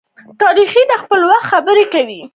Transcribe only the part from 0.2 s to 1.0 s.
تاریخ د